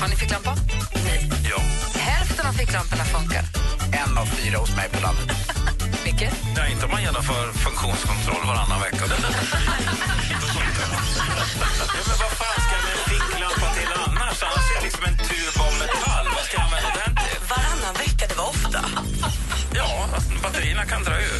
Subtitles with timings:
[0.00, 0.54] Har ni ficklampa?
[1.04, 1.30] Nej.
[1.50, 1.58] Ja.
[2.00, 3.44] Hälften av ficklamporna funkar.
[4.02, 5.36] En av fyra hos mig på landet.
[6.04, 6.28] Micke?
[6.56, 9.04] Nej, inte om man genomför funktionskontroll varannan vecka.
[9.10, 9.16] ja,
[12.08, 14.38] men vad fan ska jag med en ficklampa till annars?
[14.48, 16.26] Annars är det liksom en tub av metall.
[16.36, 17.40] Vad ska jag använda den till?
[17.52, 18.80] Varannan vecka, det var ofta.
[19.74, 19.90] Ja,
[20.42, 21.37] batterierna kan dra ur.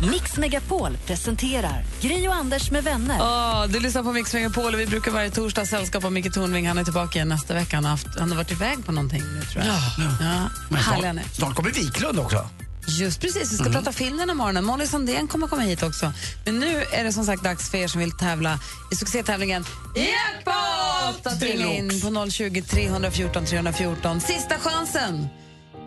[0.00, 3.20] Mix Megapol presenterar Gri och Anders med vänner.
[3.20, 6.68] Oh, du lyssnar på Mix Megapol och vi brukar varje torsdag sällskapa Micke Tornving.
[6.68, 7.76] Han är tillbaka igen nästa vecka.
[7.76, 9.74] Han har, haft, han har varit iväg på någonting nu, tror jag.
[9.74, 9.80] Ja.
[10.20, 10.48] ja.
[10.70, 12.48] Men snart, snart kommer Wiklund också.
[12.88, 13.72] Just precis, vi ska Mm.
[13.72, 14.64] prata film den här morgonen.
[14.64, 16.12] Molly Sandén kommer komma hit också.
[16.44, 18.58] Men nu är det som sagt dags för er som vill tävla
[18.92, 21.26] i succétävlingen Jackpot!
[21.26, 24.20] Att ringa in på 020 314 314.
[24.20, 25.26] Sista chansen!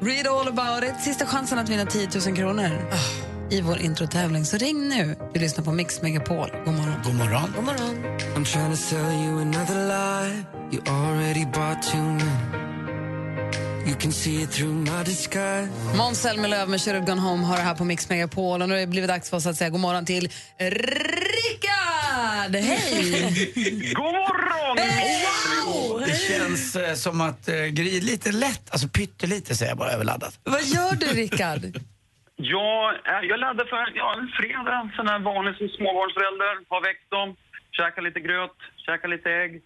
[0.01, 1.03] Read all about it.
[1.03, 2.91] Sista chansen att vinna 10 000 kronor
[3.51, 4.45] i vår introtävling.
[4.45, 5.15] Så ring nu.
[5.33, 6.49] Du lyssnar på Mix Megapol.
[6.65, 6.95] God morgon.
[7.03, 7.53] God morgon.
[7.55, 8.03] God morgon.
[8.35, 10.45] I'm trying to sell you another lie.
[10.71, 12.71] You already bought too many.
[13.85, 15.69] You can see it through my disguise.
[15.97, 18.61] Måns Zelmerlöw med Should have gone home har det här på Mix Megapol.
[18.61, 22.55] Och nu har det blivit dags för oss att säga god morgon till Rickard!
[22.55, 23.93] Hej!
[23.95, 24.77] God morgon!
[26.05, 29.91] Det känns eh, som att uh, Gry är lite lätt, alltså pyttelite säger jag bara
[29.91, 30.39] överladdat.
[30.43, 31.79] Vad gör du, Rickard?
[32.43, 36.53] Ja, eh, jag laddar för ja, en fredag, sån här vanlig som småbarnsförälder.
[36.69, 37.35] Har väckt dem,
[37.71, 39.61] käkar lite gröt, käkar lite ägg.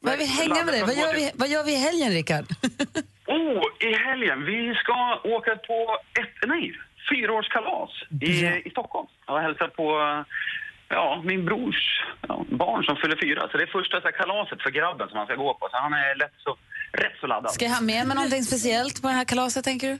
[0.00, 0.82] Vad vi hänga med dig.
[0.90, 2.46] Vad gör vi, vad gör vi i helgen, Rickard?
[3.28, 4.44] Oh, i helgen.
[4.44, 6.72] Vi ska åka på ett, nej,
[7.10, 8.32] fyraårskalas i,
[8.68, 9.08] i Stockholm.
[9.26, 9.86] Jag hälsar på
[10.88, 13.48] ja, min brors ja, barn som fyller fyra.
[13.50, 15.68] Så det är första så här, kalaset för grabben som han ska gå på.
[15.70, 16.56] Så han är lätt så,
[16.92, 17.52] rätt så laddad.
[17.52, 19.98] Ska jag ha med mig någonting speciellt på det här kalaset, tänker du?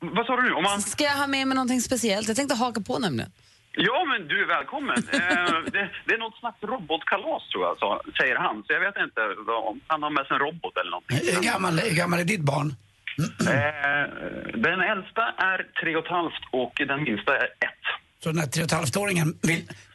[0.00, 0.52] Vad sa du nu?
[0.52, 0.80] Om man...
[0.82, 2.28] Ska jag ha med mig någonting speciellt?
[2.28, 3.30] Jag tänkte haka på nämligen.
[3.72, 4.96] Ja, men du är välkommen.
[4.96, 8.62] eh, det, det är något slags robotkalas, tror jag, så, säger han.
[8.66, 9.20] Så jag vet inte
[9.68, 11.18] om han har med sig en robot eller någonting.
[11.34, 12.68] Hur gammal, hur gammal är ditt barn?
[13.54, 14.04] Eh,
[14.68, 17.84] den äldsta är tre och ett halvt och den minsta är ett.
[18.22, 19.38] Så den här tre och ett halvt-åringen,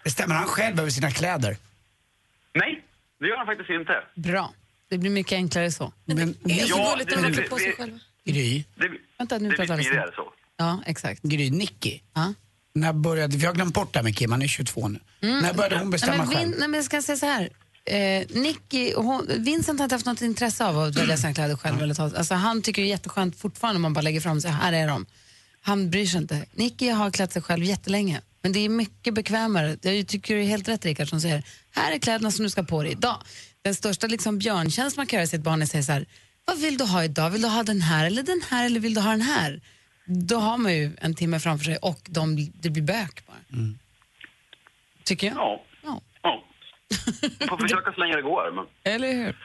[0.03, 1.57] bestämmer han själv över sina kläder?
[2.53, 2.83] Nej,
[3.19, 4.03] det gör han faktiskt inte.
[4.15, 4.53] Bra.
[4.89, 5.93] Det blir mycket enklare så.
[6.05, 7.99] Men, Ja, det, det, det, på sig det, själva.
[8.25, 10.15] Gry, det, Vänta, nu det pratar blir vi snabbt.
[10.15, 10.23] så.
[10.57, 11.21] Ja, exakt.
[11.23, 11.99] Gry, Nicky.
[12.13, 12.33] Ja.
[12.75, 14.99] När började, jag har glömt bort det här med Kim, han är 22 nu.
[15.19, 16.49] När började hon bestämma nej, men, själv?
[16.49, 17.49] Vin, nej, men jag ska säga så här.
[17.85, 21.55] Eh, Nicky, och hon, Vincent har inte haft något intresse av att välja sina kläder
[21.55, 21.81] själv.
[21.81, 24.51] Eller ta, alltså, han tycker det är jätteskönt fortfarande om man bara lägger fram sig.
[24.51, 25.05] Här är de.
[25.61, 26.45] Han bryr sig inte.
[26.53, 28.21] Nicky har klätt sig själv jättelänge.
[28.41, 29.77] Men det är mycket bekvämare.
[29.81, 32.63] Jag tycker det är helt rätt Rickard som säger, här är kläderna som du ska
[32.63, 33.21] på dig idag.
[33.61, 36.05] Den största liksom, björntjänst man kan göra sitt barn är att säga så här,
[36.45, 37.29] vad vill du ha idag?
[37.29, 39.61] Vill du ha den här eller den här eller vill du ha den här?
[40.05, 43.37] Då har man ju en timme framför sig och de, det blir bök bara.
[45.03, 45.35] Tycker jag.
[45.35, 45.63] Ja.
[45.83, 46.01] Ja.
[46.21, 46.43] ja.
[47.49, 48.51] Får försöka så länge det går.
[48.55, 48.93] Men...
[48.93, 49.35] Eller hur?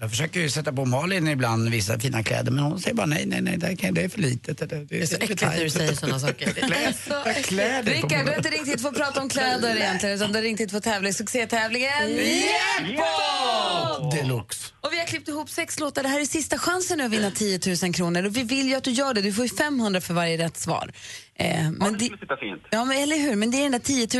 [0.00, 3.26] Jag försöker ju sätta på Malin ibland vissa fina kläder men hon säger bara nej,
[3.26, 4.58] nej, nej, det, kan, det är för litet.
[4.58, 6.52] Det, det, det är så äckligt när du säger såna saker.
[6.52, 10.14] Kläder, kläder på Rickard, du har inte ringt hit för att prata om kläder egentligen,
[10.16, 14.12] utan du har ringt hit för att tävla i succétävlingen Jackpot!
[14.12, 14.72] Deluxe.
[14.80, 16.02] Och vi har klippt ihop sex låtar.
[16.02, 18.26] Det här är sista chansen nu att vinna 10 000 kronor.
[18.26, 19.20] Och vi vill ju att du gör det.
[19.20, 20.92] Du får ju 500 för varje rätt svar.
[21.38, 22.62] Eh, Ja, men det det, skulle sitta fint.
[22.70, 23.36] ja, men eller hur?
[23.36, 23.78] Men det är den där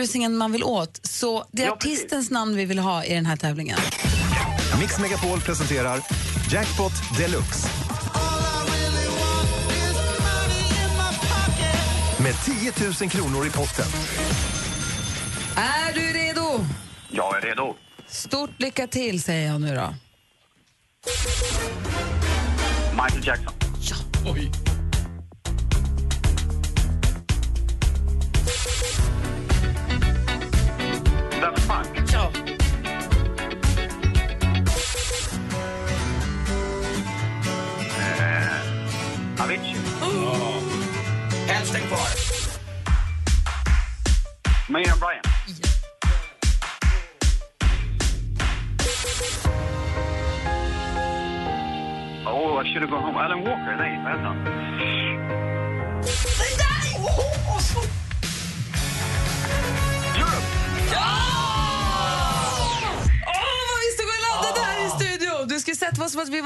[0.08, 1.00] 10 000 man vill åt.
[1.06, 1.98] Så det är Ja, precis.
[1.98, 3.78] artistens namn vi vill ha i den här tävlingen.
[4.78, 6.00] Mix Megapol presenterar
[6.50, 7.68] Jackpot Deluxe.
[12.22, 13.84] Med 10 000 kronor i potten.
[15.56, 16.64] Är du redo?
[17.08, 17.74] Jag är redo.
[18.06, 19.94] Stort lycka till säger jag nu då.
[23.02, 23.54] Michael Jackson.
[24.26, 24.50] Oj.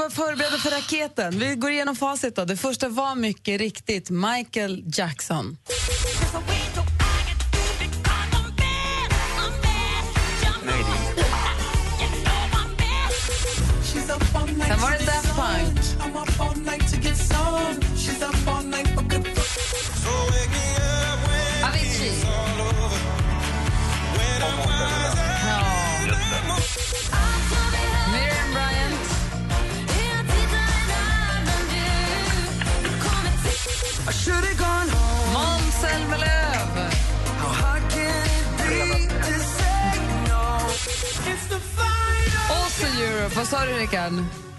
[0.03, 1.39] Vara vi förberedda för raketen.
[1.39, 2.37] Vi går igenom facit.
[2.37, 2.45] Då.
[2.45, 5.57] Det första var mycket riktigt Michael Jackson.
[14.67, 15.83] Sen var det Daft Punk.
[34.31, 36.89] Måns Zelmerlöw.
[42.51, 43.35] Och så Europe.
[43.37, 44.13] Vad sa du, Rickard?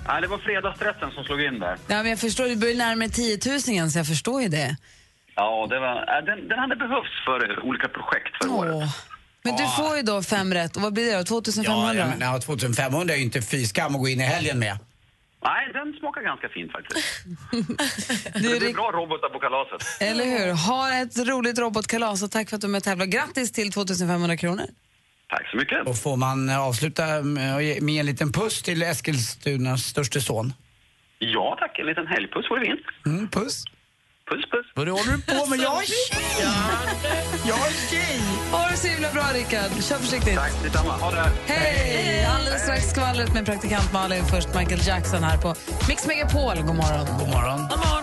[0.08, 1.78] Nej, det var fredagsstressen som slog in där.
[1.88, 3.40] Ja, men jag förstår, du börjar närmare 10
[3.80, 4.76] 000 så jag förstår ju det.
[5.36, 8.90] Ja, det var, den, den hade behövts för olika projekt för året.
[9.44, 10.76] Men du får ju då fem rätt.
[10.76, 11.24] Och vad blir det då?
[11.24, 11.94] 2500?
[11.94, 14.60] Ja, ja, men, ja, 2500 är ju inte fy skam att gå in i helgen
[14.60, 14.78] med.
[15.44, 17.26] Nej, den smakar ganska fint faktiskt.
[17.52, 17.62] Du,
[18.34, 19.82] det blir Rick, bra robotar på kalaset.
[20.00, 20.54] eller hur?
[20.68, 23.06] Ha ett roligt robotkalas och tack för att du är med och tävlar.
[23.06, 24.66] Grattis till 2500 kronor.
[25.30, 25.88] Tack så mycket.
[25.88, 30.54] Och får man eh, avsluta med en liten puss till Eskilstunas störste son?
[31.20, 31.80] Ja, tack.
[31.80, 32.82] En liten helgpuss vore fint.
[33.06, 33.64] Mm, puss.
[34.30, 34.66] Puss, puss.
[34.76, 35.60] Vad håller du på med?
[35.60, 36.48] Jag är tjej!
[37.48, 38.20] Jag är tjej!
[38.52, 39.72] Ha det så himla bra, Rickard.
[39.84, 40.36] Kör försiktigt.
[40.36, 40.94] Tack detsamma.
[40.94, 41.32] Ha det.
[41.46, 42.26] Hej!
[42.26, 44.26] Alldeles strax skvallret med praktikant Malin.
[44.26, 45.56] Först Michael Jackson här på
[45.88, 46.56] Mix Megapol.
[46.56, 47.06] God morgon.
[47.20, 47.60] God morgon.
[47.70, 48.03] God morgon.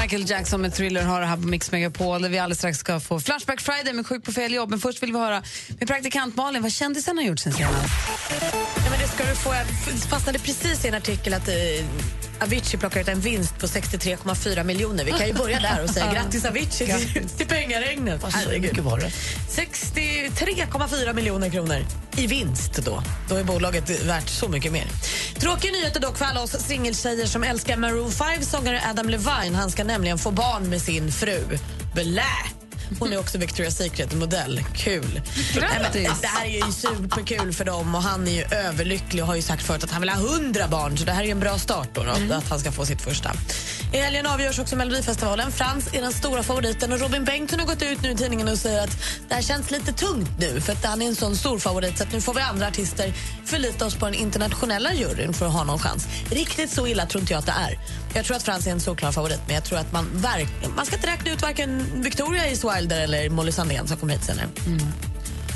[0.00, 3.00] Michael Jackson med Thriller har det här på Mix Megapol där vi alldeles strax ska
[3.00, 4.70] få Flashback Friday med Sjuk på fel jobb.
[4.70, 5.42] Men först vill vi höra
[5.78, 7.76] med praktikant Malin vad kändisen har gjort sen senast.
[8.76, 9.54] Ja, men det ska du få.
[9.54, 9.66] Jag
[10.10, 11.54] fastnade precis i en artikel att eh,
[12.40, 15.04] Avicii plockar ut en vinst på 63,4 miljoner.
[15.04, 18.22] Vi kan ju börja där och säga grattis Avicii till, till pengaregnet.
[18.60, 19.10] Mycket var det.
[19.50, 21.86] 63,4 miljoner kronor
[22.16, 23.02] i vinst då.
[23.28, 24.86] Då är bolaget värt så mycket mer.
[25.38, 29.54] Tråkiga nyheter dock för alla oss singeltjejer som älskar Maroon 5-sångare Adam Levine.
[29.54, 31.58] Han ska nämligen få barn med sin fru.
[31.94, 32.22] Blä!
[32.98, 34.60] Hon är också Victoria's Secret-modell.
[34.76, 35.20] Kul.
[35.60, 35.90] Nej,
[36.20, 39.42] Det här är ju superkul för dem och han är ju överlycklig och har ju
[39.42, 41.88] sagt förut att han vill ha 100 barn så det här är en bra start
[41.92, 43.32] då, då att han ska få sitt första.
[43.94, 45.52] I helgen avgörs också Melodifestivalen.
[45.52, 48.58] Frans är den stora favoriten och Robin Bengtsson har gått ut nu i tidningen och
[48.58, 48.90] säger att
[49.28, 52.04] det här känns lite tungt nu för att han är en sån stor favorit så
[52.04, 53.12] att nu får vi andra artister
[53.44, 56.06] förlita oss på den internationella juryn för att ha någon chans.
[56.30, 57.78] Riktigt så illa tror inte jag att det är.
[58.14, 60.86] Jag tror att Frans är en solklar favorit men jag tror att man verk- man
[60.86, 64.48] ska inte räkna ut varken Victoria Ace Wilder eller Molly Sandén som kommer hit senare.
[64.66, 64.78] Mm.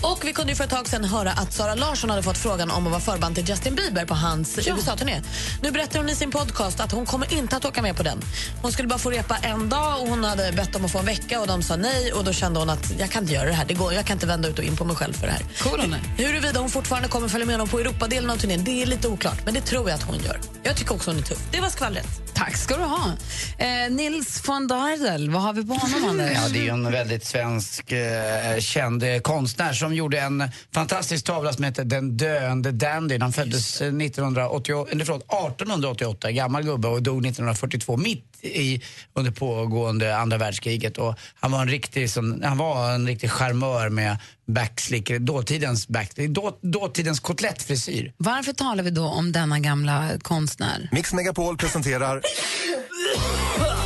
[0.02, 2.70] Och vi kunde ju för ett tag sedan höra att Sara Larsson hade fått frågan
[2.70, 5.22] om att vara förband till Justin Bieber på hans USA-turné.
[5.62, 8.20] Nu berättar hon i sin podcast att hon kommer inte att åka med på den.
[8.62, 11.06] Hon skulle bara få repa en dag och hon hade bett om att få en
[11.06, 13.52] vecka och de sa nej och då kände hon att jag kan inte göra det
[13.52, 13.64] här.
[13.64, 15.42] Det går, jag kan inte vända ut och in på mig själv för det här.
[15.62, 16.24] Cool hon är.
[16.24, 19.44] Huruvida hon fortfarande kommer följa med honom på Europadelen av turnén, det är lite oklart.
[19.44, 20.40] Men det tror jag att hon gör.
[20.62, 21.38] Jag tycker också hon är tuff.
[21.52, 22.27] Det var skvallret.
[22.38, 23.12] Tack ska du ha.
[23.58, 26.32] Eh, Nils von Dardel, vad har vi på honom, Anders?
[26.34, 31.52] Ja, det är en väldigt svensk eh, känd eh, konstnär som gjorde en fantastisk tavla
[31.52, 33.22] som heter Den döende dandyn.
[33.22, 38.82] Han föddes eh, 1988, eller förlåt, 1888, gammal gubbe och dog 1942 mitt i,
[39.14, 40.98] under pågående andra världskriget.
[40.98, 44.16] Och han var en riktig, sån, han var en riktig charmör med
[44.48, 48.12] backslick, dåtidens, back, då, dåtidens kotlettfrisyr.
[48.16, 50.88] Varför talar vi då om denna gamla konstnär?
[50.92, 52.22] Mix Megapol presenterar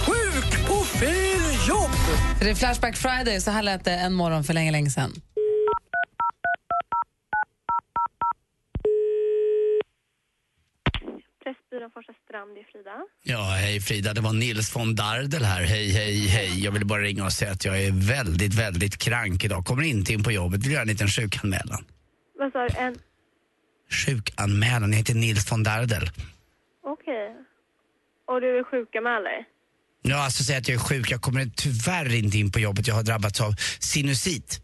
[0.06, 1.90] Sjuk på fel jobb!
[2.38, 5.20] För det är Flashback Friday, så här lät det en morgon för länge, länge sedan.
[12.42, 13.02] Forsa Strand, det är Frida.
[13.22, 15.62] Ja, hej Frida, det var Nils von Dardel här.
[15.62, 16.64] Hej, hej, hej.
[16.64, 19.64] Jag ville bara ringa och säga att jag är väldigt, väldigt krank idag.
[19.64, 20.64] Kommer inte in på jobbet.
[20.64, 21.84] Vill göra en liten sjukanmälan.
[22.38, 22.74] Vad sa du?
[22.78, 22.96] En...
[23.90, 24.90] Sjukanmälan.
[24.90, 26.10] Jag heter Nils von Dardel.
[26.84, 27.36] Okej.
[28.26, 29.44] Och du är sjuka med dig?
[30.02, 31.10] Ja, alltså säga att jag är sjuk.
[31.10, 32.86] Jag kommer tyvärr inte in på jobbet.
[32.88, 34.60] Jag har drabbats av sinusит.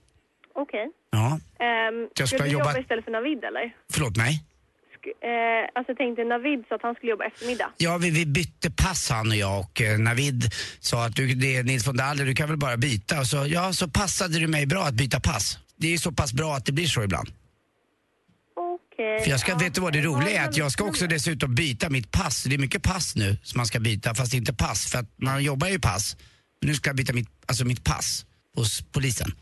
[0.54, 0.86] Okej.
[1.10, 3.74] Ja, Um, Jag ska skulle du jobba- jobba istället för Navid eller?
[3.92, 4.44] förlåt mig.
[5.06, 7.70] Eh, alltså tänkte Navid sa att han skulle jobba eftermiddag.
[7.76, 10.44] Ja, vi, vi bytte pass han och jag och eh, Navid
[10.80, 13.20] sa att du, det är Nils von Dardel, du kan väl bara byta.
[13.20, 15.58] Och så, ja, så passade det mig bra att byta pass.
[15.76, 17.28] Det är ju så pass bra att det blir så ibland.
[18.56, 19.20] Okej.
[19.20, 20.48] För jag ska, vet du vad det roliga är?
[20.48, 22.44] Att jag ska också dessutom byta mitt pass.
[22.44, 24.90] Det är mycket pass nu som man ska byta, fast inte pass.
[24.90, 26.16] För att man jobbar ju pass.
[26.60, 29.32] Men nu ska jag byta mitt, alltså mitt pass hos polisen.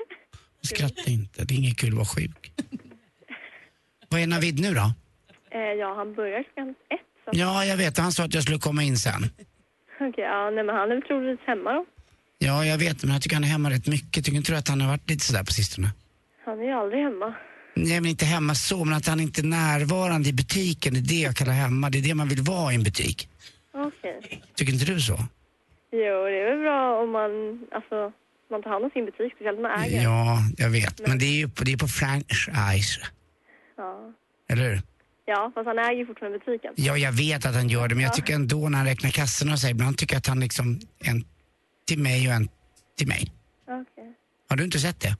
[0.62, 2.52] Skratta inte, det är inget kul att vara sjuk.
[4.08, 4.92] Vad är Navid nu då?
[5.50, 7.00] Eh, ja, han börjar klockan ett.
[7.24, 7.30] Så.
[7.32, 7.98] Ja, jag vet.
[7.98, 9.22] Han sa att jag skulle komma in sen.
[10.00, 11.84] Okej, ja, nej men han är väl troligtvis hemma då.
[12.38, 14.24] Ja, jag vet men jag tycker han är hemma rätt mycket.
[14.24, 15.88] Tycker inte du att han har varit lite sådär på sistone?
[16.44, 17.34] Han är ju aldrig hemma.
[17.74, 20.94] Nej, men inte hemma så, men att han inte är närvarande i butiken.
[20.94, 21.90] Det är det jag kallar hemma.
[21.90, 23.28] Det är det man vill vara i en butik.
[23.74, 24.42] Okej.
[24.54, 25.18] Tycker inte du så?
[25.92, 27.30] Jo, det är väl bra om man,
[27.74, 28.12] alltså,
[28.50, 30.02] man tar hand om sin butik, speciellt om man äger.
[30.02, 31.08] Ja, jag vet.
[31.08, 33.00] Men det är ju på, det är på franchise.
[33.76, 34.12] Ja.
[34.48, 34.82] Eller hur?
[35.24, 36.72] Ja, fast han äger ju fortfarande butiken.
[36.76, 39.52] Ja, jag vet att han gör det, men jag tycker ändå när han räknar kassorna
[39.52, 41.24] och så här, ibland tycker jag att han liksom, en
[41.86, 42.48] till mig och en
[42.98, 43.32] till mig.
[43.68, 44.14] Okej.
[44.48, 45.16] Har du inte sett det?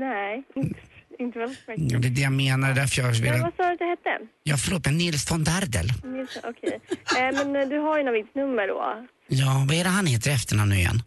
[0.00, 0.80] Nej, inte,
[1.18, 1.92] inte väldigt mycket.
[1.92, 3.42] Ja, det är det jag menar, det är därför jag Men vill...
[3.42, 4.26] vad sa du att det hette?
[4.42, 5.86] Ja, förlåt, men Nils von Dardel.
[6.04, 6.80] Nilsson, Okej.
[7.18, 9.06] Eh, men eh, du har ju Navids nummer då?
[9.26, 11.02] Ja, vad är det han heter i efternamn nu igen?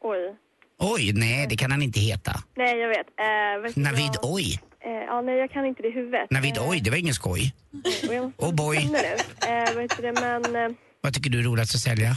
[0.00, 0.36] Oj.
[0.78, 2.32] Oj, nej, det kan han inte heta.
[2.56, 3.06] Nej, jag vet.
[3.06, 4.34] Eh, vet du Navid vad?
[4.34, 4.60] Oj.
[4.86, 6.30] Eh, ja, nej, jag kan inte det i huvudet.
[6.30, 7.54] Navid Oj, det var ingen skoj.
[8.02, 8.76] Eh, och jag Oh boy.
[8.76, 10.56] Eh, vet du det, men...
[10.56, 12.10] Eh, Vad tycker du är roligast att sälja?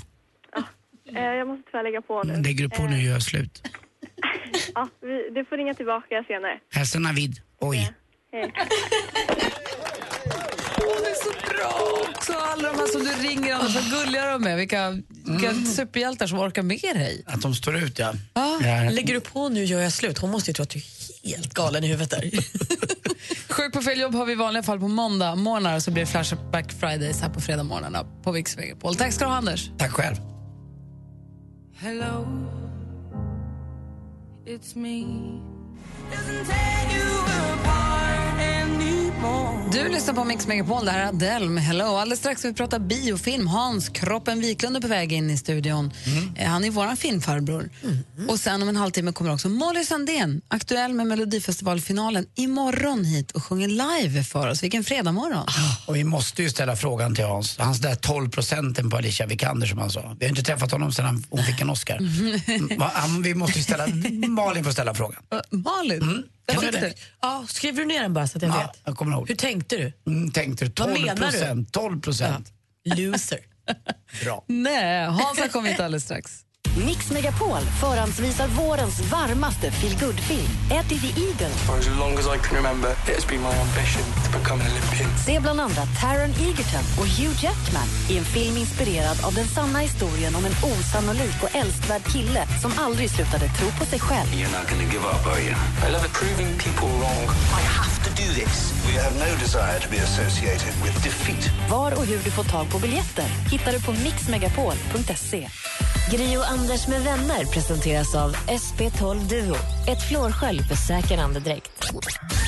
[1.15, 2.33] eh, jag måste tyvärr lägga på nu.
[2.43, 3.61] Lägger du på nu gör slut.
[4.75, 6.59] Ja, vi, du får ringa tillbaka senare.
[6.73, 7.91] Hälsa Navid Oj.
[8.31, 8.51] Hej.
[10.77, 11.71] Åh, det är så bra
[12.09, 12.33] också.
[12.33, 14.55] Alla de här som du ringer, Anders, vad gulliga de är.
[14.57, 14.89] Vilka,
[15.25, 17.23] vilka superhjältar som orkar med dig.
[17.27, 18.13] Att de står ut, ja.
[18.33, 18.59] Ja.
[18.61, 18.89] Ja.
[18.89, 20.17] Lägger du på nu gör jag slut?
[20.17, 20.83] Hon måste ju tro att du är
[21.27, 22.31] helt galen i huvudet där.
[23.53, 26.11] Sjuk på fel jobb har vi i vanliga fall på måndag morgnar så blir det
[26.11, 28.95] Flashback Fridays här på fredag morgnarna på Mix Megapol.
[28.95, 29.69] Tack ska du ha, Anders.
[29.77, 30.15] Tack själv.
[31.79, 32.27] Hello,
[34.45, 35.03] it's me.
[39.83, 41.85] Du lyssnar på Mix Megapol, det här är Adele med Hello.
[41.97, 43.47] Alldeles strax ska vi prata biofilm.
[43.47, 45.91] Hans Kroppen Wiklund är på väg in i studion.
[46.35, 47.69] Eh, Han är vår filmfarbror.
[48.29, 53.43] Och sen om en halvtimme kommer också Molly Sandén, aktuell med Melodifestivalfinalen, imorgon hit och
[53.43, 54.63] sjunger live för oss.
[54.63, 55.45] Vilken fredagmorgon.
[55.85, 57.57] Och vi måste ju ställa frågan till Hans.
[57.57, 60.15] Hans där 12 procenten på Alicia Vikander som han sa.
[60.19, 61.97] Vi har inte träffat honom sedan han- hon fick en Oscar.
[61.97, 63.87] Mm, vi måste ju ställa,
[64.27, 65.21] Malin får ställa frågan.
[65.33, 66.01] Uh, Malin?
[66.01, 66.23] Mm.
[66.49, 66.93] Jag Kan du det?
[67.21, 68.81] ja, skriver du ner den bara så att jag Ja, vet?
[68.85, 69.27] jag kommer ihåg.
[69.29, 69.93] Hur tänkte du?
[70.07, 70.71] Mm, tänkte du?
[70.77, 71.21] Vad 12 menar du?
[71.21, 71.73] procent.
[71.73, 72.47] 12 procent.
[72.85, 73.39] Loser.
[74.23, 74.43] Bra.
[74.47, 76.43] Nej, Hans har kommit alldeles strax.
[76.85, 81.49] Mix Megapol förhandsvisar vårens varmaste feelgood-film, Eddie the Eagle.
[81.67, 84.67] For as long as I can remember, it has been my ambition to become an
[84.71, 85.09] Olympian.
[85.25, 89.79] Se bland andra Taron Egerton och Hugh Jackman i en film inspirerad av den sanna
[89.79, 94.27] historien om en osannolik och älskvärd kille som aldrig slutade tro på sig själv.
[94.29, 95.53] You're not gonna give up, are you?
[95.85, 97.23] I love proving people wrong.
[97.61, 98.73] I have do this.
[98.87, 101.51] We have no desire to be associated with defeat.
[101.69, 105.49] Var och hur du får tag på biljetter hittar du på mixmegapol.se.
[106.11, 109.55] Gri och Anders med vänner presenteras av SP12 Duo.
[109.87, 111.71] Ett flårskölj för säker andedräkt.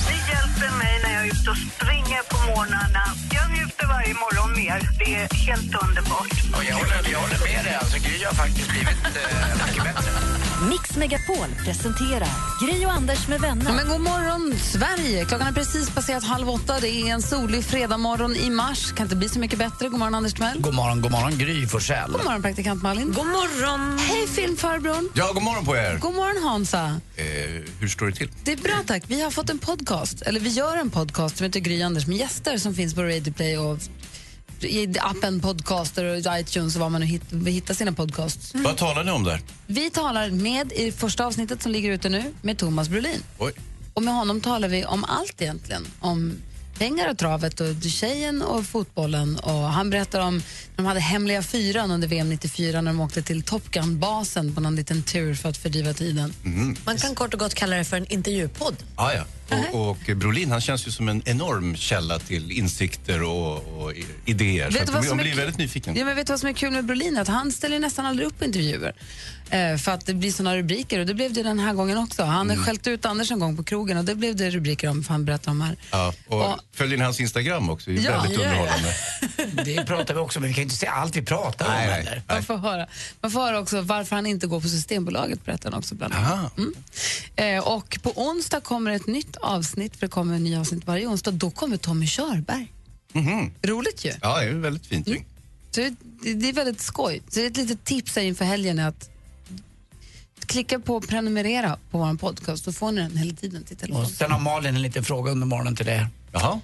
[0.07, 3.03] Det hjälper mig när jag är ute och springer på morgnarna.
[3.38, 4.79] Jag njuter varje morgon mer.
[4.99, 6.33] Det är helt underbart.
[6.57, 7.75] Och jag, håller, jag håller med dig.
[7.81, 10.09] Alltså, Gry har faktiskt blivit eh, mycket bättre.
[10.67, 12.27] Mix Megapol presenterar
[12.61, 13.73] Gri och Anders med vänner.
[13.73, 15.25] Men god morgon, Sverige!
[15.25, 16.79] Klockan är precis passerat halv åtta.
[16.81, 18.91] Det är en solig fredagmorgon i mars.
[18.91, 19.89] Kan inte bli så mycket bättre.
[19.89, 20.61] God morgon, Anders Timell.
[20.61, 22.11] God morgon, god morgon Gry Forssell.
[22.11, 23.13] God morgon, praktikant Malin.
[23.13, 23.99] God morgon!
[23.99, 25.09] Hej, filmfarbrorn.
[25.13, 25.97] Ja, god morgon på er.
[25.97, 27.01] God morgon, Hansa.
[27.15, 27.25] Eh,
[27.79, 28.31] hur står det till?
[28.43, 29.03] Det är bra, tack.
[29.07, 32.17] Vi har fått en podcast, eller vi gör en podcast som heter Gry Anders med
[32.17, 33.77] gäster som finns på Radio Play och
[34.63, 38.51] i appen Podcaster och iTunes och var man nu hitt, hittar sina podcasts.
[38.55, 39.41] Vad talar ni om där?
[39.67, 43.23] Vi talar med i första avsnittet som ligger ute nu med Thomas Brolin.
[43.37, 43.51] Oj.
[43.93, 45.87] Och med honom talar vi om allt egentligen.
[45.99, 46.33] Om
[46.79, 49.39] pengar och travet och tjejen och fotbollen.
[49.39, 53.21] Och han berättar om när de hade hemliga fyran under VM 94 när de åkte
[53.21, 56.33] till Top Gun-basen på någon liten tur för att fördriva tiden.
[56.85, 58.75] Man kan kort och gott kalla det för en intervjupodd.
[58.95, 59.23] Ah, ja.
[59.51, 63.94] Och, och Brolin han känns ju som en enorm källa till insikter och, och
[64.25, 64.65] idéer.
[64.72, 65.96] Vet så att är blir väldigt nyfiken.
[65.96, 67.18] Ja, men vet du vad som är kul med Brolin?
[67.18, 68.94] Att han ställer nästan aldrig upp intervjuer.
[69.50, 72.24] Eh, för att det blir såna rubriker och det blev det den här gången också.
[72.24, 72.58] Han Mm.
[72.58, 75.13] har skällt ut Anders en gång på krogen och det blev det rubriker om för
[75.13, 75.75] han berättade om här.
[75.91, 77.89] Ja, och Och- följer ni hans Instagram också?
[77.91, 78.53] Det är Ja, väldigt ja,
[79.22, 79.27] ja.
[79.65, 81.72] Det pratar vi också om, men vi kan ju inte säga allt vi pratar om
[81.72, 82.24] Nej, nej, heller.
[82.27, 82.88] Man får, höra.
[83.22, 86.58] Man får höra också varför han inte går på Systembolaget, berättar han också bland annat.
[86.58, 86.74] Mm.
[87.36, 91.08] Eh, och på onsdag kommer ett nytt avsnitt, för det kommer en ny avsnitt varje
[91.08, 91.32] onsdag.
[91.32, 92.74] Då kommer Tommy Körberg.
[93.13, 93.51] Mhm.
[93.62, 94.13] Roligt ju.
[94.22, 95.08] Ja, det är väldigt fint.
[95.08, 95.24] Mm.
[95.72, 95.96] Så det,
[96.34, 97.22] det är väldigt skoj.
[97.29, 99.10] Så ett litet tips här inför helgen är att
[100.46, 104.06] klicka på prenumerera på vår podcast, så får ni den hela tiden till telefonen.
[104.06, 106.08] Och sen har Malin en liten fråga under morgonen till dig.
[106.32, 106.60] Jaha.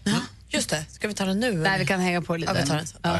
[0.55, 1.53] Just det, ska vi ta den nu?
[1.53, 2.51] Nej, vi kan hänga på lite.
[2.55, 2.99] Ja, vi tar den sen.
[3.03, 3.17] Ja.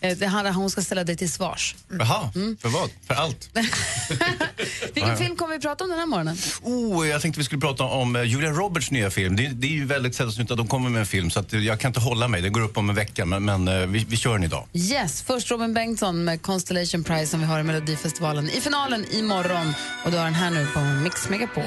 [0.00, 1.74] Eh, Det handlar om hon ska ställa dig till svars.
[1.98, 2.30] Jaha,
[2.60, 2.90] för vad?
[3.06, 3.50] För allt?
[4.94, 6.36] Vilken film kommer vi prata om den här morgonen?
[6.62, 9.36] Oh, jag tänkte vi skulle prata om eh, Julia Roberts nya film.
[9.36, 11.80] Det, det är ju väldigt sällsynt att de kommer med en film så att jag
[11.80, 12.42] kan inte hålla mig.
[12.42, 14.66] Den går upp om en vecka men, men eh, vi, vi kör den idag.
[14.72, 19.74] Yes, först Robin Bengtsson med Constellation Prize som vi har i Melodifestivalen i finalen imorgon.
[20.04, 21.64] Och du har den här nu på Mix Megapol.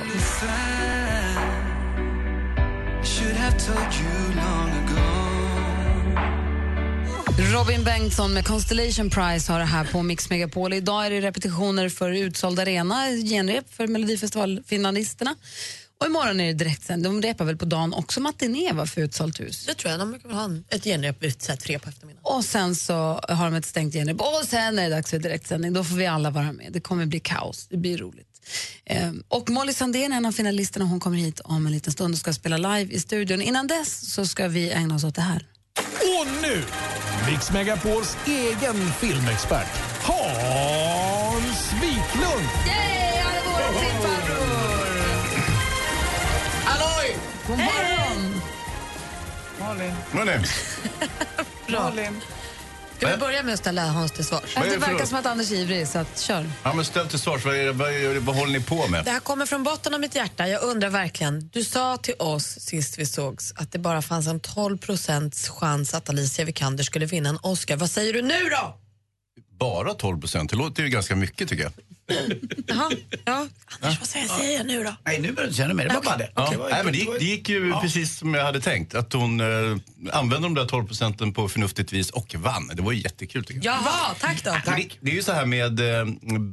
[3.03, 4.68] Should have told you long.
[7.37, 10.73] Robin Bengtsson med Constellation Prize har det här på Mix Megapol.
[10.73, 15.35] Idag är det repetitioner för utsåld arena, genrep för Melodifestivalfinalisterna.
[15.99, 17.03] Och imorgon är det direktsänd.
[17.03, 19.65] De repar väl på dagen också matiné va, för utsålt hus?
[19.65, 19.99] Det tror jag.
[19.99, 22.35] De brukar ha ett genrep så här tre på eftermiddagen.
[22.35, 22.93] Och sen så
[23.29, 25.73] har de ett stängt genrep och sen är det dags för direktsändning.
[25.73, 26.69] Då får vi alla vara med.
[26.73, 27.67] Det kommer bli kaos.
[27.69, 28.27] Det blir roligt.
[28.85, 30.85] Ehm, och Molly Sandén är en av finalisterna.
[30.85, 33.41] Hon kommer hit om en liten stund och ska spela live i studion.
[33.41, 35.45] Innan dess så ska vi ägna oss åt det här.
[36.01, 36.63] Och nu,
[37.31, 39.67] Mix Megapols egen filmexpert,
[40.03, 42.49] Hans Wiklund!
[42.67, 44.89] Yay, han är vår filmfarbror!
[46.65, 47.15] Halloj!
[47.47, 48.41] God morgon!
[49.59, 49.93] Malin.
[50.11, 50.43] Malin.
[51.67, 51.91] Bra.
[52.99, 54.57] Ska vi börja med att ställa Hans till svars?
[54.57, 56.45] Är Det verkar som att Anders är ivrig, så att, kör.
[56.63, 57.45] Ja, men ställ till svars.
[57.45, 59.05] Vad, är vad, är vad håller ni på med?
[59.05, 60.47] Det här kommer från botten av mitt hjärta.
[60.47, 61.49] Jag undrar verkligen.
[61.53, 65.93] Du sa till oss sist vi sågs att det bara fanns en 12 procents chans
[65.93, 67.75] att Alicia Vikander skulle vinna en Oscar.
[67.77, 68.77] Vad säger du nu då?
[69.59, 70.49] Bara 12 procent.
[70.49, 71.71] Det låter ju ganska mycket tycker jag.
[72.67, 72.91] Jaha,
[73.25, 73.47] ja.
[73.81, 74.95] Anders, vad säger jag, säger jag nu då?
[75.05, 75.87] Nej, nu behöver du säga något mer.
[75.87, 76.29] Det var bara det.
[76.35, 76.49] Ja.
[76.51, 78.95] Det var- Nej, men det, gick, det gick ju precis som jag hade tänkt.
[78.95, 79.77] Att hon eh,
[80.11, 82.71] använde de där 12 procenten på förnuftigt vis och vann.
[82.73, 83.75] Det var ju jättekul tycker jag.
[83.75, 84.51] Jaha, tack då.
[84.65, 86.05] Men Det, det är ju så här med eh,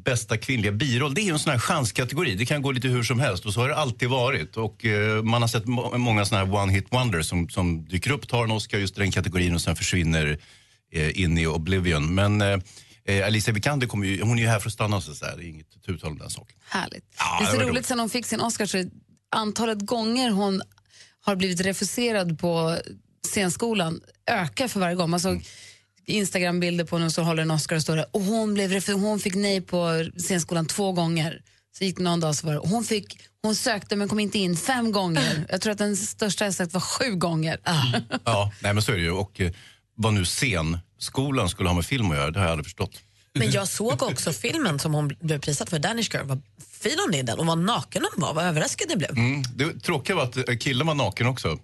[0.05, 1.15] bästa kvinnliga biroll.
[1.15, 2.35] Det är ju en sån här chanskategori.
[2.35, 4.57] Det kan gå lite hur som helst och så har det alltid varit.
[4.57, 8.11] Och eh, man har sett må många såna här one hit wonders som, som dyker
[8.11, 10.39] upp, tar en Oscar just i den kategorin och sen försvinner
[10.93, 12.15] eh, in i oblivion.
[12.15, 12.59] Men eh,
[13.07, 15.13] eh, Alicia Vikander kommer ju, hon är ju här för att stanna så.
[15.13, 16.57] Det är inget tu tal om den saken.
[16.69, 17.05] Härligt.
[17.19, 17.87] Ja, det är så var roligt roligt.
[17.87, 18.85] sen hon fick sin Oscar så
[19.31, 20.63] antalet gånger hon
[21.21, 22.77] har blivit refuserad på
[23.27, 25.11] scenskolan ökar för varje gång.
[25.11, 25.45] Man såg
[26.07, 29.35] Instagram-bilder på henne som håller en Oscar och står där och hon, blev hon fick
[29.35, 31.43] nej på scenskolan två gånger.
[31.79, 34.21] Så gick det någon dag så var det, och hon, fick, hon sökte men kom
[34.21, 35.47] inte in fem gånger.
[35.49, 37.61] Jag tror att den största jag sagt var sju gånger.
[38.25, 39.11] Ja, nej men så är det ju.
[39.11, 39.53] Och eh,
[39.95, 40.25] vad nu
[40.99, 43.03] scenskolan skulle ha med film att göra, det har jag aldrig förstått.
[43.35, 46.25] Men jag såg också filmen som hon blev prisad för, Danish Girl.
[46.25, 48.35] Vad fin hon är i den och vad naken hon var.
[48.35, 49.11] Vad överraskad jag blev.
[49.11, 51.59] Mm, det tråkiga var att eh, killen var naken också.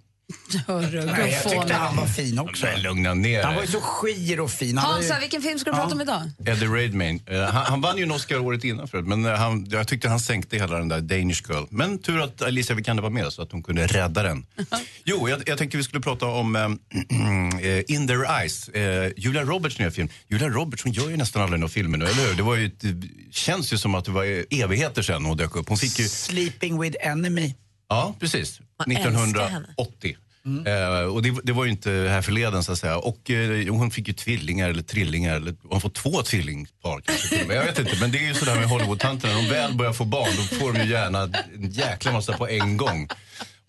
[0.67, 2.65] Hörru, Nej, jag tyckte han var fin också.
[2.65, 4.77] Men lugna ner Han var ju så skir och fin.
[4.77, 6.21] Han var ju- Hansa, vilken film ska du prata om idag?
[6.45, 7.19] Eddie Redmayne.
[7.27, 10.09] Eh, han, han vann ju en Oscar året innan förut, men eh, han, jag tyckte
[10.09, 11.63] han sänkte hela den där Danish Girl.
[11.69, 14.45] Men tur att Alicia Vikander var med så att hon kunde rädda den.
[15.05, 16.61] Jo, jag, jag tänkte vi skulle prata om eh,
[17.69, 20.09] eh, In Their Eyes, eh, Julia Roberts nya film.
[20.29, 22.33] Julia Roberts hon gör ju nästan aldrig några filmer nu, eller hur?
[22.35, 25.69] Det var ju, det känns ju som att det var evigheter sedan hon dök upp.
[25.69, 26.07] Hon fick ju...
[26.07, 27.53] Sleeping with enemy.
[27.93, 28.59] Ja, precis.
[28.79, 29.23] Man älskar henne.
[29.23, 30.17] 1980.
[30.45, 32.97] Eh, och det, det var ju inte här förleden så att säga.
[32.97, 37.49] Och eh, hon fick ju tvillingar eller trillingar, eller hon får två tvillingpar kanske till.
[37.49, 39.33] Jag vet inte, men det är ju sådär med Hollywood-tanterna.
[39.33, 42.47] När de väl börjar få barn då får de ju gärna en jäkla massa på
[42.47, 43.07] en gång.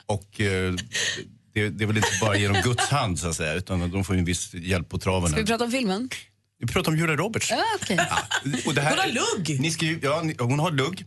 [0.06, 0.74] Och eh,
[1.54, 4.14] det, det är väl inte bara genom Guds hand så att säga, utan de får
[4.14, 5.30] ju en viss hjälp på traven.
[5.30, 6.10] Ska vi prata om filmen?
[6.58, 7.50] Vi pratar om Julia Roberts.
[7.50, 7.98] Ja, okej.
[8.66, 9.60] Och det här, Hon har lugg!
[9.60, 11.04] Ni ska ju, ja, ni, hon har lugg.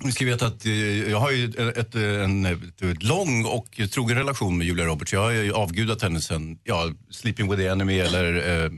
[0.00, 1.44] Ni ska veta att eh, jag har ju
[1.76, 5.12] ett, eh, en, eh, ett lång och trogen relation med Julia Roberts.
[5.12, 8.70] Jag har ju avgudat henne sen ja, Sleeping with the Enemy eller eh,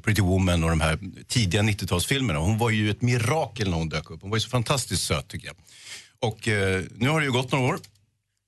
[0.00, 0.98] Pretty Woman och de här
[1.28, 2.36] tidiga 90-talsfilmerna.
[2.36, 4.22] Hon var ju ett mirakel när hon dök upp.
[4.22, 5.56] Hon var ju så fantastiskt söt tycker jag.
[6.20, 7.78] Och eh, nu har det ju gått några år.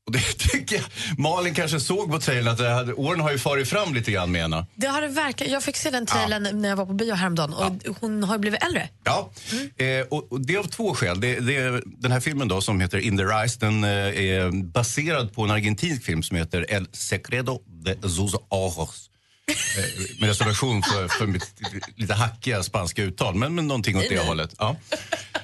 [0.09, 0.85] Och det tycker jag
[1.19, 4.33] Malin kanske såg på trailern att det hade, åren har ju farit fram lite grann
[4.33, 4.67] med henne.
[4.75, 5.53] Det har det verkligen.
[5.53, 8.39] Jag fick se den trailern när jag var på bio häromdagen och hon har ju
[8.39, 8.89] blivit äldre.
[9.05, 9.31] Ja,
[9.77, 11.21] eh, och, och det är av två skäl.
[11.21, 15.35] Det, det, den här filmen då som heter In the Eyes den eh, är baserad
[15.35, 19.11] på en argentinsk film som heter El Secreto de sus ojos.
[19.49, 21.55] Eh, med reservation för, för mitt
[21.97, 24.55] lite hackiga spanska uttal, men, men någonting åt det hållet.
[24.59, 24.77] Ja.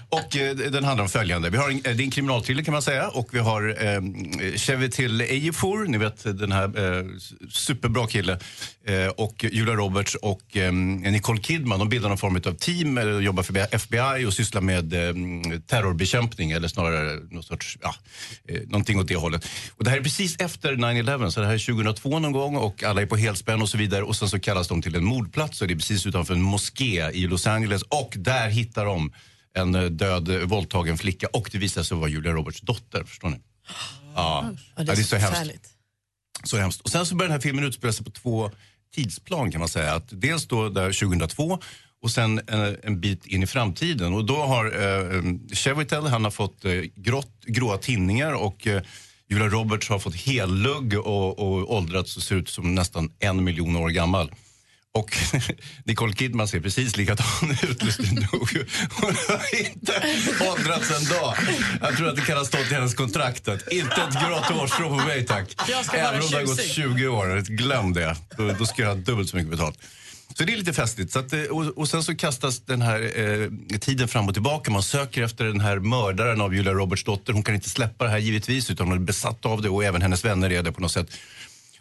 [0.09, 1.51] Och eh, den handlar om följande.
[1.51, 4.01] Vi har en, eh, det är en kriminalthriller kan man säga och vi har eh,
[4.57, 7.05] Chevetil Ejiofor, ni vet den här eh,
[7.51, 8.39] superbra kille,
[8.87, 11.79] eh, och Julia Roberts och eh, Nicole Kidman.
[11.79, 15.15] De bildar någon form av team, eller jobbar för FBI och sysslar med eh,
[15.67, 17.95] terrorbekämpning eller snarare någon sorts, ja,
[18.49, 19.49] eh, någonting åt det hållet.
[19.77, 22.83] Och det här är precis efter 9-11, så det här är 2002 någon gång och
[22.83, 25.61] alla är på helspänn och så vidare och sen så kallas de till en mordplats
[25.61, 29.13] och det är precis utanför en moské i Los Angeles och där hittar de
[29.55, 33.05] en eh, död eh, våldtagen flicka och det visar sig vara Julia Roberts dotter.
[33.05, 33.37] Förstår ni?
[34.17, 35.31] Ja, Ja, det är så hemskt.
[35.31, 35.69] förfärligt.
[36.45, 36.81] Så hemskt.
[36.81, 38.51] Och sen så börjar den här filmen utspela sig på två
[38.95, 39.95] tidsplan kan man säga.
[39.95, 41.59] Att dels då där 2002
[42.03, 44.15] och sen en, en bit in i framtiden.
[44.15, 48.83] Och då har eh, Chevitel, han har fått eh, grått, gråa tinningar och eh,
[49.31, 53.77] Julia Roberts har fått hellugg och, och åldrats och ser ut som nästan en miljon
[53.77, 54.31] år gammal.
[54.99, 55.17] Och
[55.85, 57.27] Nicole Kidman ser precis likadan
[57.63, 58.65] ut, lustigt nog.
[58.91, 60.03] Hon har inte
[60.51, 61.35] åldrats en dag.
[61.81, 64.89] Jag tror att det kan ha stått i hennes kontrakt att inte ett grått hårstrå
[64.89, 65.55] på mig tack.
[65.95, 66.75] Även om det har gått tjusig.
[66.75, 67.41] 20 år.
[67.41, 68.17] Glöm det.
[68.37, 69.79] Då, då ska jag ha dubbelt så mycket betalt.
[70.39, 71.13] Så det är lite festligt.
[71.13, 74.71] Så att, eh, och, och sen så kastas den här eh, tiden fram och tillbaka.
[74.71, 77.33] Man söker efter den här mördaren av Julia Roberts dotter.
[77.33, 80.03] Hon kan inte släppa det här givetvis utan hon är besatt av det och även
[80.03, 81.09] hennes vänner är det på något sätt.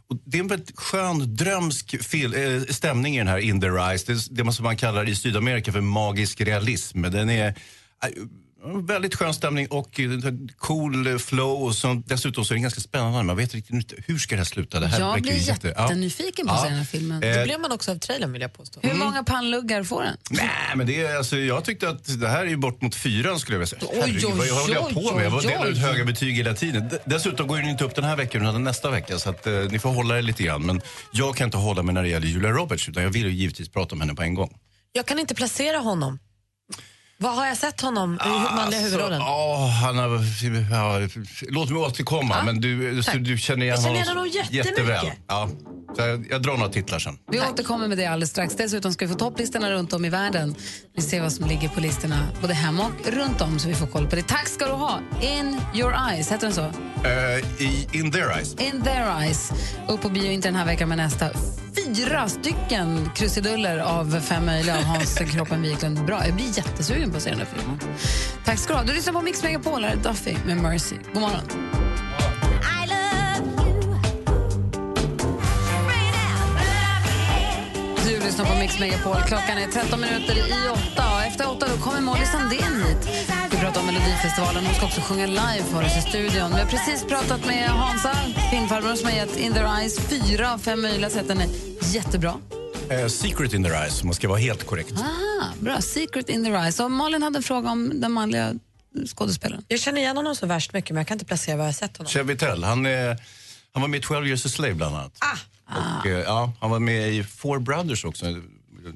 [0.10, 3.68] Och det är en väldigt skön, drömsk fil, eh, stämning i den här In the
[3.68, 4.06] Rise.
[4.08, 7.02] Det, är det man- som man kallar i Sydamerika för magisk realism.
[7.02, 7.54] Den är eh,
[8.66, 10.10] väldigt skön stämning och eh,
[10.58, 11.64] cool flow.
[11.64, 13.24] Och så, dessutom så är det ganska spännande.
[13.24, 14.80] Man vet riktigt inte hur ska det här sluta.
[14.80, 15.84] Det här Jag blir ju jätte- ja.
[15.84, 16.64] jättenyfiken på Ja.
[16.64, 17.24] den här filmen.
[17.24, 18.80] Eh, Det blev man också av trailern vill jag påstå.
[18.84, 20.18] Hur många pannluggar får den?
[20.30, 23.40] Nej, men det är, alltså, jag tyckte att det här är ju bort mot fyran
[23.40, 23.82] skulle jag vilja säga.
[23.92, 25.26] Oj, Herregud, oj, vad jag håller jag oj, på med?
[25.26, 26.90] Jag delar ut höga betyg hela tiden.
[27.06, 29.80] Dessutom går den inte upp den här veckan utan nästa vecka så att, eh, ni
[29.80, 30.66] får hålla er lite grann.
[30.66, 33.32] Men jag kan inte hålla mig när det gäller Julia Roberts utan jag vill ju
[33.32, 34.58] givetvis prata om henne på en gång.
[34.92, 36.20] Jag kan inte placera honom.
[37.24, 39.22] Vad har jag sett honom i hu- manliga huvudrollen?
[39.22, 40.22] Alltså, ja, han har,
[40.72, 41.08] ja,
[41.50, 43.16] låt mig återkomma, men du, tack.
[43.20, 44.66] du känner igen honom jättemycket.
[44.66, 45.12] jätteväl.
[45.28, 45.50] Ja,
[45.96, 47.18] så jag, jag drar några titlar sen.
[47.32, 48.56] Vi återkommer med det alldeles strax.
[48.56, 50.56] Dessutom ska vi få topplistorna runt om i världen.
[50.96, 53.88] Vi ser vad som ligger på listorna både hemma och runt om så vi får
[53.88, 54.28] koll på det.
[54.28, 55.00] Tack ska du ha.
[55.22, 56.62] In your eyes, heter den så?
[56.62, 58.54] Eh, i, in their eyes.
[58.54, 59.52] In their eyes.
[59.88, 61.30] Upp på bio inte den här veckan men nästa.
[61.76, 66.06] Fyra stycken krusiduller av fem möjliga av Hans Kroppen Wiklund.
[66.06, 67.80] Bra, jag blir jättesugen på att se den här filmen.
[68.46, 68.86] Tack ska du ha.
[68.86, 70.96] Du lyssnar på Mix Megapol, här är Duffy med Mercy.
[71.14, 71.42] God morgon.
[78.24, 79.16] Lyssnar på Mix Megapol.
[79.28, 81.16] Klockan är 13 minuter i åtta.
[81.16, 83.10] Och efter åtta då kommer Molly Sandén hit.
[83.52, 84.66] Vi pratar om Melodifestivalen.
[84.66, 86.52] Hon ska också sjunga live för oss i studion.
[86.56, 88.16] Vi har precis pratat med Hansa,
[88.52, 91.28] filmfarbrorn som har gett In their eyes fyra av fem möjliga sätt.
[91.28, 91.48] Den är
[91.82, 92.34] jättebra.
[92.90, 94.92] Eh, Secret in their eyes, om man ska vara helt korrekt.
[94.92, 95.82] Aha, bra.
[95.82, 96.80] Secret in their eyes.
[96.80, 98.54] Och Malin hade en fråga om den manliga
[99.16, 99.66] skådespelaren.
[99.68, 101.74] Jag känner igen honom så värst mycket men jag kan inte placera var jag har
[101.74, 102.10] sett honom.
[102.12, 103.08] Chevy Tell, han, är,
[103.74, 105.18] han var med i 12 years a slave bland annat.
[105.68, 108.26] Och, eh, ja, han var med i Four Brothers också,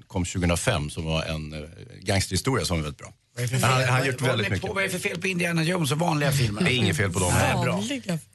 [0.07, 1.59] kom 2005, som var en eh,
[2.01, 3.13] gangsterhistoria som var väldigt bra.
[3.61, 4.67] Han han har gjort väldigt mycket.
[4.67, 6.61] på- Vad är det för fel på Indiana Jones och vanliga filmer?
[6.63, 7.33] Det är inget fel på dem.
[7.33, 7.81] Nej, bra.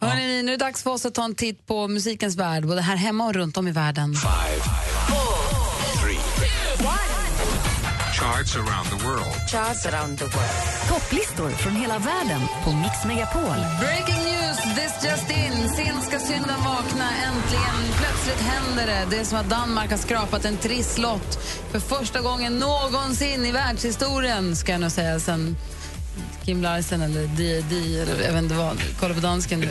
[0.01, 2.81] Hörrni, nu är det dags för oss att ta en titt på musikens värld, både
[2.81, 4.15] här hemma och runt om i världen.
[8.23, 9.35] Charts around the world.
[9.49, 10.89] Charts around the world.
[10.89, 13.57] Topplistor från hela världen på Mix Megapol.
[13.81, 15.69] Breaking news, this just in.
[15.69, 17.81] Sent ska synden vakna, äntligen.
[17.99, 19.07] Plötsligt händer det.
[19.11, 21.39] Det är som att Danmark har skrapat en trisslott
[21.73, 25.57] för första gången någonsin i världshistorien, ska jag nog säga, sen
[26.45, 28.79] Kim Larsen eller D&D eller jag vet inte vad.
[29.01, 29.63] Kolla på dansken.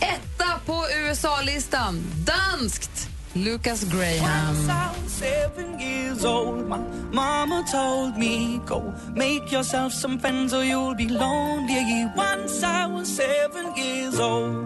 [0.00, 2.02] Etta på USA-listan.
[2.16, 3.08] Danskt!
[3.34, 4.56] Lucas Graham.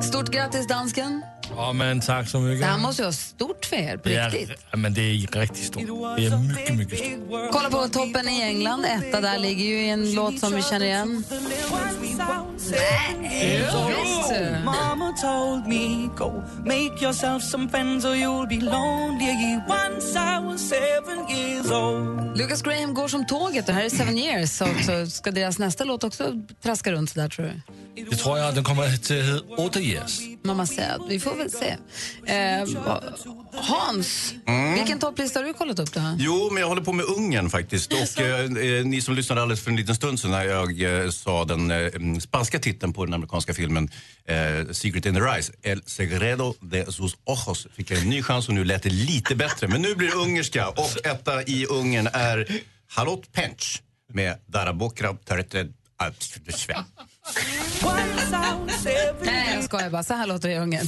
[0.00, 1.31] Stort grattis, dansken.
[1.56, 2.60] Ja, men tack så mycket.
[2.60, 4.58] Det här måste ju vara stort för er, på Ja, riktigt.
[4.70, 5.82] ja, men det är riktigt stort.
[6.16, 7.50] Det är mycket, mycket stort.
[7.52, 8.84] Kolla på toppen i England.
[8.84, 11.24] Etta där ligger ju en låt som vi känner igen.
[13.72, 19.60] Oh, Mama told me, Go make yourself some friends or you'll be lonely.
[19.68, 22.38] Once I was seven years old.
[22.38, 24.50] Lucas Graham går som tåget och här är Seven years.
[24.52, 24.66] Så,
[25.10, 28.04] ska deras nästa låt också traska runt så där tror du?
[28.10, 30.20] Det tror jag den kommer till att heta Åtta years.
[30.44, 31.76] Mamma säger att vi får väl se.
[32.32, 32.68] Eh,
[33.54, 34.74] Hans, Mm.
[34.74, 36.00] vilken topplista har du kollat upp då?
[36.18, 37.92] Jo, men jag håller på med Ungern faktiskt.
[37.92, 41.10] Och eh, eh, ni som lyssnade alldeles för en liten stund sedan när jag eh,
[41.10, 43.90] sa den eh, spanska titeln på den amerikanska filmen
[44.24, 48.48] eh, Secret in the Rise, El Segredo de sus ojos, fick jag en ny chans
[48.48, 49.68] och nu lät det lite bättre.
[49.68, 52.48] Men nu blir det ungerska och etta i Ungern är
[52.88, 55.68] Halot Pench med Darabokra Törte
[56.54, 56.84] Sven.
[59.24, 60.02] Nej, jag skojar bara.
[60.02, 60.86] Så här låter det i Ungern.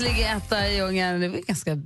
[0.00, 1.20] Ligger etta i Ungern.
[1.20, 1.76] Det var ganska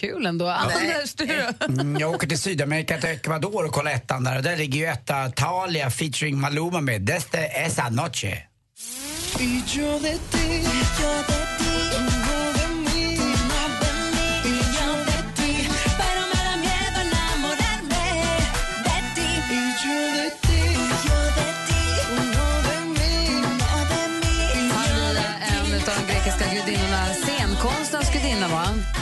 [0.00, 0.48] kul ändå.
[0.48, 1.64] Anders, du då?
[1.64, 4.36] Mm, jag åker till Sydamerika, till Ecuador och kollar ettan där.
[4.36, 8.42] Och där ligger ju etta Talia featuring Maluma med Deste esa noche.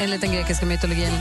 [0.00, 1.12] enligt den grekiska mytologin.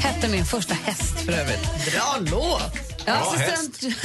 [0.00, 1.92] Hette min första häst, för övrigt.
[1.92, 2.88] Bra låt!
[3.06, 3.96] Ja, assistent...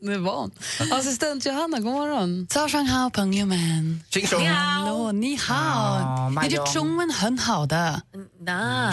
[0.00, 0.50] nu är van.
[0.92, 2.46] Assistent Johanna, god morgon.
[2.50, 4.02] Zhao hao, peng yu men.
[4.10, 4.46] Ching chong.
[4.46, 6.30] Hallå, ni hao.
[6.30, 8.00] Ni du chung men hao da.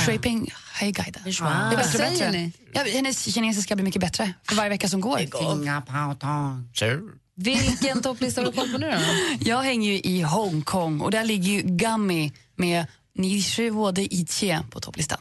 [0.06, 1.20] Shaping hei gai da.
[1.76, 2.52] Vad säger ni?
[2.74, 5.20] Ja, hennes kinesiska blir mycket bättre för varje vecka som går.
[7.36, 8.98] Vilken topplista har du koll på nu då?
[9.50, 12.86] Jag hänger ju i Hongkong och där ligger ju Gummy med
[13.20, 15.20] 你是我的一切 på topplistan.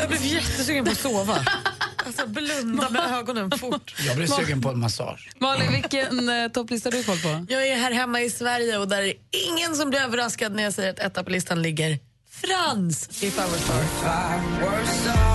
[0.00, 1.36] Jag blev jättesugen på att sova.
[2.06, 3.94] Alltså blunda med ögonen fort.
[4.06, 5.30] Jag blir sugen på en massage.
[5.38, 7.46] Malin, vilken eh, topplista har du koll på?
[7.48, 9.14] Jag är här hemma i Sverige och där är
[9.48, 11.98] ingen som blir överraskad när jag säger att etta på listan ligger
[12.30, 13.46] Frans, I Were
[15.04, 15.33] Sorry.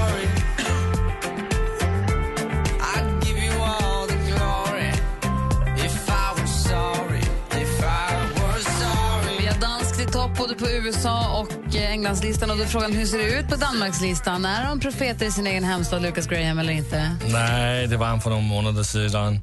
[10.50, 12.52] Både på USA och eh, Englandslistan.
[12.52, 14.46] Och då frågan hur ser det ut på Danmarkslistan?
[14.46, 17.16] Är de profeter i sin egen hemstad, Lucas Graham, eller inte?
[17.32, 19.40] Nej, det var han för några månader sedan.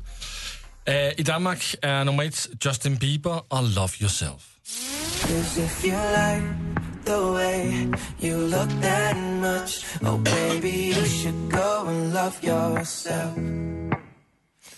[0.84, 4.42] Eh, I Danmark är nummer ett Justin Bieber och Love Yourself.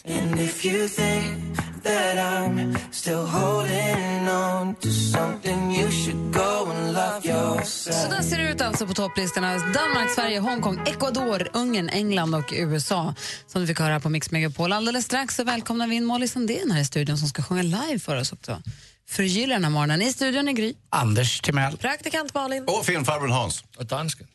[0.05, 6.93] And if you think that I'm still holding on to something, you should go and
[6.93, 7.97] love yourself.
[7.97, 9.53] Så där ser det ut alltså på topplistorna.
[9.53, 13.15] Danmark, Sverige, Hongkong, Ecuador, Ungern, England och USA.
[13.47, 14.73] Som du fick höra här på Mix Megapol.
[14.73, 17.99] Alldeles strax så välkomnar vi in Molly Sandén här i studion som ska sjunga live
[17.99, 18.63] för oss också.
[19.09, 20.03] Förgylla den här morgonen.
[20.03, 20.75] I studion är Gry.
[20.91, 21.77] Anders Timell.
[21.77, 22.65] Praktikant Malin.
[22.67, 23.65] Och filmfarbrorn Hans.
[23.77, 24.27] Och dansken.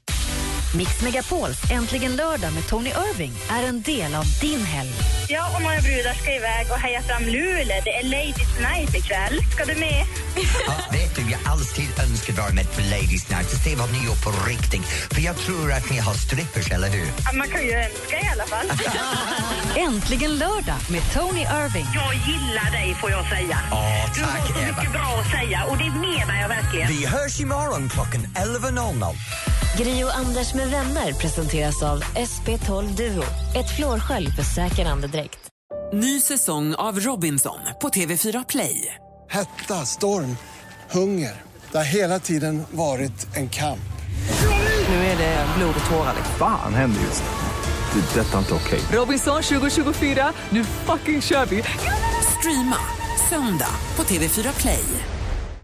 [0.76, 4.92] Mix Megapols Äntligen lördag med Tony Irving är en del av din helg.
[5.30, 7.82] Ja, och några brudar ska iväg och heja fram Luleå.
[7.86, 9.40] Det är Ladies Night ikväll.
[9.54, 10.06] Ska du med?
[10.68, 13.98] Ja, vet du, jag alltid önskat vara med på Ladies Night och se vad ni
[14.06, 14.86] gör på riktigt.
[15.12, 17.06] För jag tror att ni har strippers, eller hur?
[17.26, 18.66] Ja, man kan ju önska i alla fall.
[19.88, 21.88] Äntligen lördag med Tony Irving.
[21.96, 23.60] Jag gillar dig, får jag säga.
[23.72, 24.68] Ja, Du har tack, så Eva.
[24.78, 26.88] mycket bra att säga och det menar jag verkligen.
[26.88, 29.16] Vi hörs imorgon klockan 11.00.
[29.78, 33.24] Gri och Anders med vänner presenteras av SP12 Duo.
[33.56, 35.50] Ett flårskölj för säker andedräkt.
[35.94, 38.96] Ny säsong av Robinson på TV4 Play.
[39.30, 40.38] Hetta, storm,
[40.92, 41.42] hunger.
[41.72, 43.80] Det har hela tiden varit en kamp.
[44.90, 46.16] Nu är det blod och tårar.
[46.40, 48.02] Fan händer just nu.
[48.02, 48.22] Det.
[48.22, 48.80] är Detta är inte okej.
[48.92, 51.64] Robinson 2024, nu fucking kör vi!
[52.40, 52.78] Streama
[53.30, 54.84] söndag på TV4 Play.